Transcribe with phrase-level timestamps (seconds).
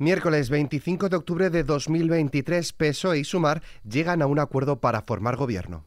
[0.00, 5.34] Miércoles 25 de octubre de 2023, PSOE y Sumar llegan a un acuerdo para formar
[5.34, 5.86] gobierno.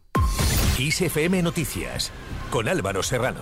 [0.78, 2.12] ISFM Noticias,
[2.50, 3.40] con Álvaro Serrano.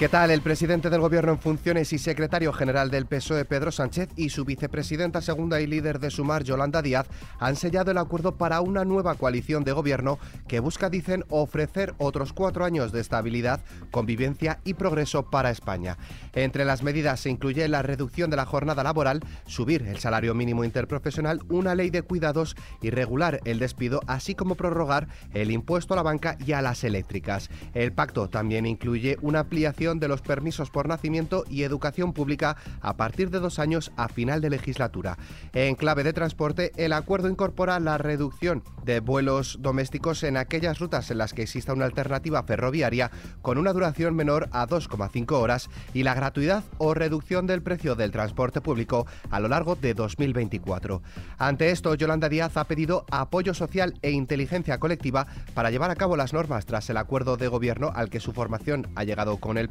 [0.00, 0.30] ¿Qué tal?
[0.30, 4.46] El presidente del Gobierno en funciones y secretario general del PSOE, Pedro Sánchez, y su
[4.46, 7.06] vicepresidenta segunda y líder de Sumar, Yolanda Díaz,
[7.38, 12.32] han sellado el acuerdo para una nueva coalición de gobierno que busca, dicen, ofrecer otros
[12.32, 13.60] cuatro años de estabilidad,
[13.90, 15.98] convivencia y progreso para España.
[16.32, 20.64] Entre las medidas se incluye la reducción de la jornada laboral, subir el salario mínimo
[20.64, 25.98] interprofesional, una ley de cuidados y regular el despido, así como prorrogar el impuesto a
[25.98, 27.50] la banca y a las eléctricas.
[27.74, 32.96] El pacto también incluye una ampliación de los permisos por nacimiento y educación pública a
[32.96, 35.18] partir de dos años a final de legislatura.
[35.52, 41.10] En clave de transporte, el acuerdo incorpora la reducción de vuelos domésticos en aquellas rutas
[41.10, 43.10] en las que exista una alternativa ferroviaria
[43.42, 48.10] con una duración menor a 2,5 horas y la gratuidad o reducción del precio del
[48.10, 51.02] transporte público a lo largo de 2024.
[51.38, 56.16] Ante esto, Yolanda Díaz ha pedido apoyo social e inteligencia colectiva para llevar a cabo
[56.16, 59.68] las normas tras el acuerdo de gobierno al que su formación ha llegado con el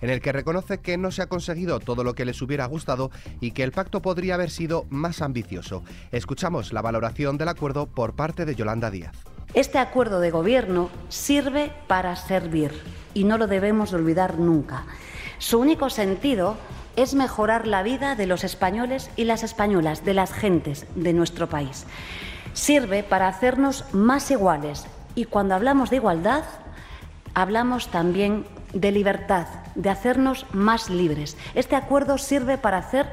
[0.00, 3.10] En el que reconoce que no se ha conseguido todo lo que les hubiera gustado
[3.40, 5.82] y que el pacto podría haber sido más ambicioso.
[6.10, 9.14] Escuchamos la valoración del acuerdo por parte de Yolanda Díaz.
[9.54, 12.72] Este acuerdo de gobierno sirve para servir
[13.14, 14.84] y no lo debemos olvidar nunca.
[15.38, 16.56] Su único sentido
[16.96, 21.48] es mejorar la vida de los españoles y las españolas, de las gentes de nuestro
[21.48, 21.84] país.
[22.54, 26.44] Sirve para hacernos más iguales y cuando hablamos de igualdad,
[27.34, 31.36] hablamos también de libertad, de hacernos más libres.
[31.54, 33.06] Este acuerdo sirve para hacer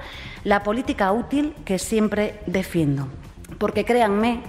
[0.43, 3.07] la política útil que siempre defiendo.
[3.57, 4.43] Porque créanme,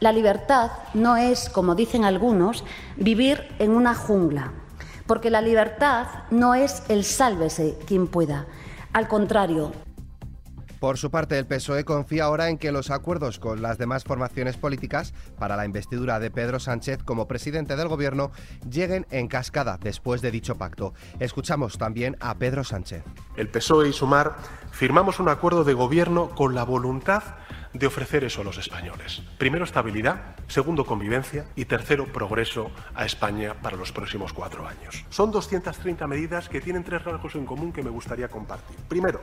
[0.00, 2.64] la libertad no es, como dicen algunos,
[2.96, 4.52] vivir en una jungla.
[5.06, 8.46] Porque la libertad no es el sálvese quien pueda.
[8.92, 9.72] Al contrario,
[10.86, 14.56] por su parte, el PSOE confía ahora en que los acuerdos con las demás formaciones
[14.56, 18.30] políticas para la investidura de Pedro Sánchez como presidente del Gobierno
[18.70, 20.94] lleguen en cascada después de dicho pacto.
[21.18, 23.02] Escuchamos también a Pedro Sánchez.
[23.36, 24.36] El PSOE y Sumar
[24.70, 27.24] firmamos un acuerdo de gobierno con la voluntad
[27.78, 29.22] de ofrecer eso a los españoles.
[29.38, 35.04] Primero, estabilidad, segundo, convivencia y tercero, progreso a España para los próximos cuatro años.
[35.10, 38.76] Son 230 medidas que tienen tres rasgos en común que me gustaría compartir.
[38.88, 39.20] Primero,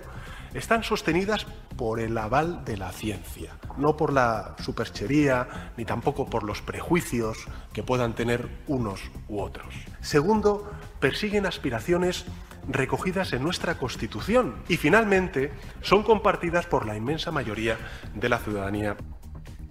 [0.53, 6.43] están sostenidas por el aval de la ciencia, no por la superchería ni tampoco por
[6.43, 7.37] los prejuicios
[7.73, 9.73] que puedan tener unos u otros.
[10.01, 12.25] Segundo, persiguen aspiraciones
[12.67, 14.55] recogidas en nuestra Constitución.
[14.67, 15.51] Y finalmente
[15.81, 17.77] son compartidas por la inmensa mayoría
[18.15, 18.97] de la ciudadanía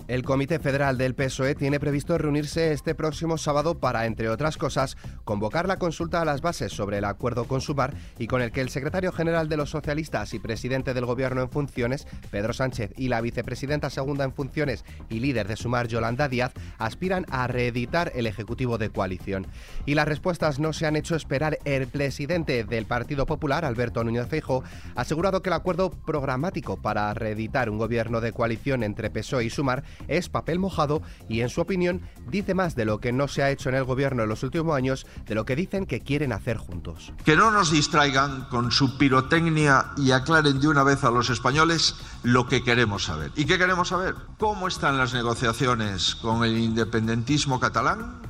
[0.09, 4.97] el Comité Federal del PSOE tiene previsto reunirse este próximo sábado para, entre otras cosas,
[5.25, 8.61] convocar la consulta a las bases sobre el acuerdo con Sumar y con el que
[8.61, 13.09] el secretario general de los socialistas y presidente del Gobierno en funciones, Pedro Sánchez, y
[13.09, 18.27] la vicepresidenta segunda en funciones y líder de Sumar, Yolanda Díaz, aspiran a reeditar el
[18.27, 19.47] Ejecutivo de coalición.
[19.87, 21.59] Y las respuestas no se han hecho esperar.
[21.65, 24.65] El presidente del Partido Popular, Alberto Núñez Feijóo,
[24.95, 29.51] ha asegurado que el acuerdo programático para reeditar un gobierno de coalición entre PSOE y
[29.51, 33.43] Sumar es papel mojado y, en su opinión, dice más de lo que no se
[33.43, 36.33] ha hecho en el gobierno en los últimos años de lo que dicen que quieren
[36.33, 37.13] hacer juntos.
[37.25, 41.97] Que no nos distraigan con su pirotecnia y aclaren de una vez a los españoles
[42.23, 43.33] lo que queremos saber.
[43.37, 44.15] ¿Y qué queremos saber?
[44.39, 48.21] ¿Cómo están las negociaciones con el independentismo catalán?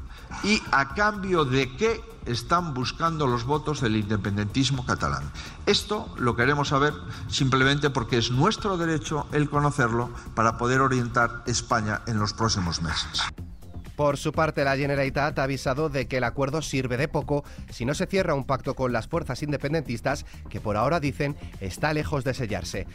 [0.44, 5.31] ¿Y a cambio de qué están buscando los votos del independentismo catalán.
[5.66, 6.94] Esto lo queremos saber
[7.28, 13.22] simplemente porque es nuestro derecho el conocerlo para poder orientar España en los próximos meses.
[13.97, 17.84] Por su parte, la Generalitat ha avisado de que el acuerdo sirve de poco si
[17.84, 22.25] no se cierra un pacto con las fuerzas independentistas, que por ahora dicen está lejos
[22.25, 22.87] de sellarse.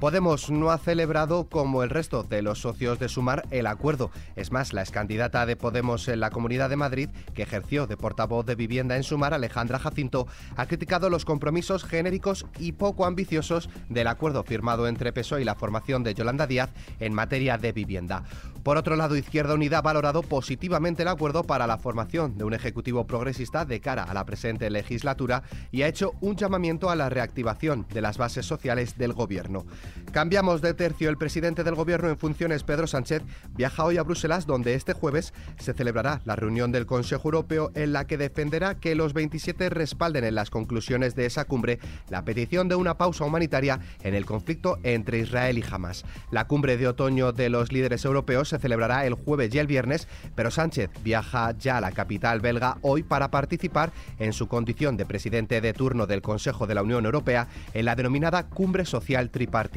[0.00, 4.10] Podemos no ha celebrado, como el resto de los socios de Sumar, el acuerdo.
[4.36, 8.44] Es más, la excandidata de Podemos en la Comunidad de Madrid, que ejerció de portavoz
[8.44, 14.08] de vivienda en Sumar, Alejandra Jacinto, ha criticado los compromisos genéricos y poco ambiciosos del
[14.08, 16.70] acuerdo firmado entre PSOE y la formación de Yolanda Díaz
[17.00, 18.24] en materia de vivienda.
[18.62, 22.54] Por otro lado, Izquierda Unida ha valorado positivamente el acuerdo para la formación de un
[22.54, 27.10] Ejecutivo progresista de cara a la presente legislatura y ha hecho un llamamiento a la
[27.10, 29.66] reactivación de las bases sociales del Gobierno.
[30.14, 31.10] Cambiamos de tercio.
[31.10, 33.22] El presidente del gobierno en funciones, Pedro Sánchez,
[33.56, 37.92] viaja hoy a Bruselas, donde este jueves se celebrará la reunión del Consejo Europeo en
[37.92, 42.68] la que defenderá que los 27 respalden en las conclusiones de esa cumbre la petición
[42.68, 46.04] de una pausa humanitaria en el conflicto entre Israel y Hamas.
[46.30, 50.06] La cumbre de otoño de los líderes europeos se celebrará el jueves y el viernes,
[50.36, 55.06] pero Sánchez viaja ya a la capital belga hoy para participar en su condición de
[55.06, 59.73] presidente de turno del Consejo de la Unión Europea en la denominada Cumbre Social Tripartita.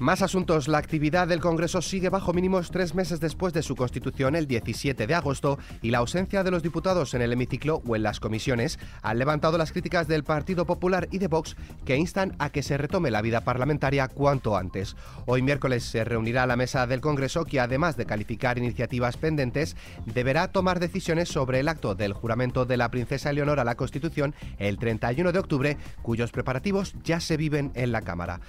[0.00, 0.66] Más asuntos.
[0.66, 5.06] La actividad del Congreso sigue bajo mínimos tres meses después de su constitución el 17
[5.06, 8.78] de agosto y la ausencia de los diputados en el hemiciclo o en las comisiones
[9.02, 12.78] han levantado las críticas del Partido Popular y de Vox que instan a que se
[12.78, 14.96] retome la vida parlamentaria cuanto antes.
[15.26, 19.76] Hoy miércoles se reunirá la mesa del Congreso que además de calificar iniciativas pendentes
[20.06, 24.34] deberá tomar decisiones sobre el acto del juramento de la princesa Leonor a la Constitución
[24.58, 28.40] el 31 de octubre cuyos preparativos ya se viven en la Cámara.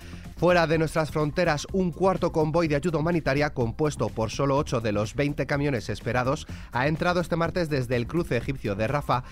[0.41, 4.91] Fuera de nuestras fronteras, un cuarto convoy de ayuda humanitaria, compuesto por solo 8 de
[4.91, 9.23] los 20 camiones esperados, ha entrado este martes desde el cruce egipcio de Rafah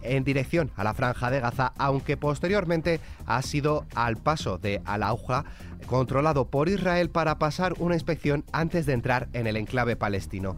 [0.00, 5.44] en dirección a la franja de Gaza, aunque posteriormente ha sido al paso de Al-Auja,
[5.84, 10.56] controlado por Israel para pasar una inspección antes de entrar en el enclave palestino.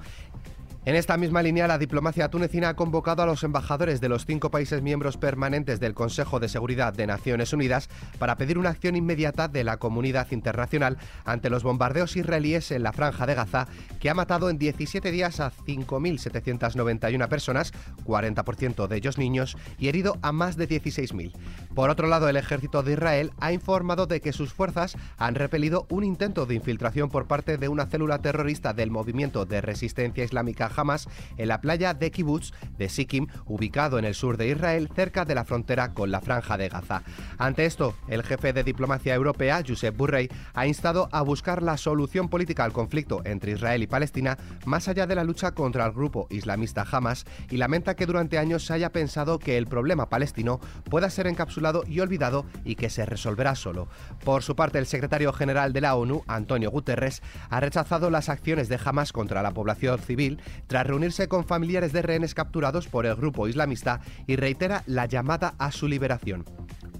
[0.87, 4.53] En esta misma línea, la diplomacia tunecina ha convocado a los embajadores de los cinco
[4.53, 7.91] países miembros permanentes del Consejo de Seguridad de Naciones Unidas
[8.21, 12.93] para pedir una acción inmediata de la comunidad internacional ante los bombardeos israelíes en la
[12.93, 13.67] franja de Gaza,
[13.99, 17.73] que ha matado en 17 días a 5.791 personas,
[18.05, 21.33] 40% de ellos niños, y herido a más de 16.000.
[21.75, 25.89] Por otro lado, el ejército de Israel ha informado de que sus fuerzas han repelido
[25.91, 30.76] un intento de infiltración por parte de una célula terrorista del movimiento de resistencia islámica
[30.77, 35.25] Hamas en la playa de Kibbutz de Sikkim, ubicado en el sur de Israel, cerca
[35.25, 37.03] de la frontera con la franja de Gaza.
[37.39, 42.29] Ante esto, el jefe de diplomacia europea, Josep Burrell, ha instado a buscar la solución
[42.29, 46.27] política al conflicto entre Israel y Palestina más allá de la lucha contra el grupo
[46.31, 51.11] islamista Hamas y lamenta que durante años se haya pensado que el problema palestino pueda
[51.11, 53.89] ser encapsulado y olvidado y que se resolverá solo.
[54.25, 58.69] Por su parte, el secretario general de la ONU, Antonio Guterres, ha rechazado las acciones
[58.69, 63.17] de Hamas contra la población civil tras reunirse con familiares de rehenes capturados por el
[63.17, 66.45] grupo islamista y reitera la llamada a su liberación.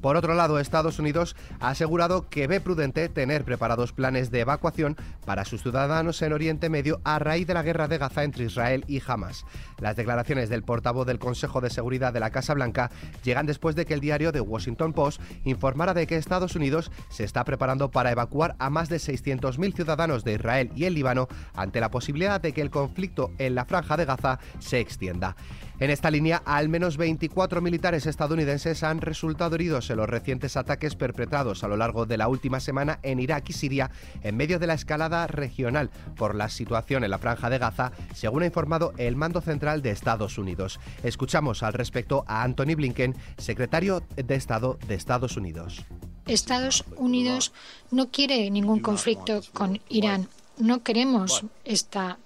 [0.07, 4.97] Por otro lado, Estados Unidos ha asegurado que ve prudente tener preparados planes de evacuación
[5.25, 8.85] para sus ciudadanos en Oriente Medio a raíz de la guerra de Gaza entre Israel
[8.87, 9.45] y Hamas.
[9.81, 12.93] Las declaraciones del portavoz del Consejo de Seguridad de la Casa Blanca
[13.25, 17.25] llegan después de que el diario The Washington Post informara de que Estados Unidos se
[17.25, 21.81] está preparando para evacuar a más de 600.000 ciudadanos de Israel y el Líbano ante
[21.81, 25.35] la posibilidad de que el conflicto en la franja de Gaza se extienda.
[25.79, 30.95] En esta línea, al menos 24 militares estadounidenses han resultado heridos en los recientes ataques
[30.95, 33.91] perpetrados a lo largo de la última semana en Irak y Siria
[34.23, 38.43] en medio de la escalada regional por la situación en la franja de Gaza, según
[38.43, 40.79] ha informado el mando central de Estados Unidos.
[41.03, 45.85] Escuchamos al respecto a Anthony Blinken, secretario de Estado de Estados Unidos.
[46.27, 47.53] Estados Unidos
[47.91, 50.29] no quiere ningún conflicto con Irán.
[50.59, 52.19] No queremos esta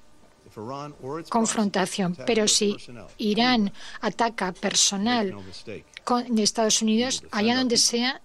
[1.28, 2.16] confrontación.
[2.26, 2.76] Pero si
[3.18, 5.36] Irán ataca personal
[5.66, 8.20] de Estados Unidos, allá donde sea,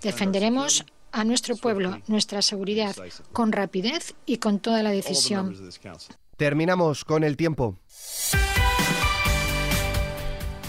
[0.00, 2.94] defenderemos a nuestro pueblo, nuestra seguridad,
[3.32, 5.56] con rapidez y con toda la decisión.
[6.36, 7.76] Terminamos con el tiempo.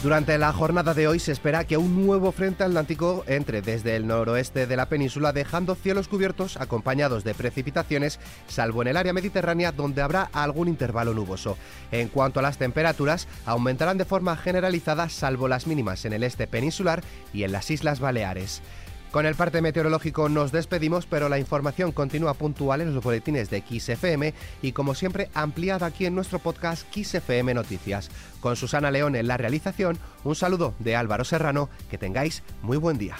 [0.03, 4.07] Durante la jornada de hoy se espera que un nuevo frente atlántico entre desde el
[4.07, 9.71] noroeste de la península dejando cielos cubiertos acompañados de precipitaciones, salvo en el área mediterránea
[9.71, 11.55] donde habrá algún intervalo nuboso.
[11.91, 16.47] En cuanto a las temperaturas, aumentarán de forma generalizada salvo las mínimas en el este
[16.47, 18.63] peninsular y en las Islas Baleares.
[19.11, 23.61] Con el parte meteorológico nos despedimos, pero la información continúa puntual en los boletines de
[23.61, 28.09] XFM y como siempre ampliada aquí en nuestro podcast XFM Noticias.
[28.39, 32.97] Con Susana León en la realización, un saludo de Álvaro Serrano, que tengáis muy buen
[32.97, 33.17] día.